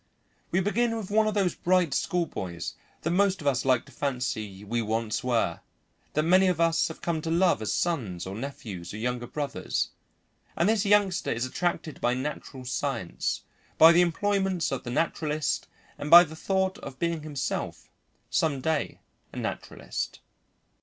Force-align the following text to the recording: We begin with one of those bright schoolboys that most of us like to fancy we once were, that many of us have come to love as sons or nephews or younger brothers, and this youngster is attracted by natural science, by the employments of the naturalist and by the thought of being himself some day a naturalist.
We 0.49 0.61
begin 0.61 0.97
with 0.97 1.11
one 1.11 1.27
of 1.27 1.35
those 1.35 1.53
bright 1.53 1.93
schoolboys 1.93 2.73
that 3.03 3.11
most 3.11 3.39
of 3.39 3.45
us 3.45 3.65
like 3.65 3.85
to 3.85 3.91
fancy 3.91 4.63
we 4.63 4.81
once 4.81 5.23
were, 5.23 5.59
that 6.13 6.23
many 6.23 6.47
of 6.47 6.59
us 6.59 6.87
have 6.87 7.03
come 7.03 7.21
to 7.21 7.29
love 7.29 7.61
as 7.61 7.71
sons 7.71 8.25
or 8.25 8.33
nephews 8.35 8.95
or 8.95 8.97
younger 8.97 9.27
brothers, 9.27 9.91
and 10.57 10.67
this 10.67 10.85
youngster 10.87 11.31
is 11.31 11.45
attracted 11.45 12.01
by 12.01 12.15
natural 12.15 12.65
science, 12.65 13.43
by 13.77 13.91
the 13.91 14.01
employments 14.01 14.71
of 14.71 14.81
the 14.83 14.89
naturalist 14.89 15.67
and 15.99 16.09
by 16.09 16.23
the 16.23 16.35
thought 16.35 16.79
of 16.79 16.97
being 16.97 17.21
himself 17.21 17.91
some 18.31 18.59
day 18.59 19.01
a 19.31 19.37
naturalist. 19.37 20.19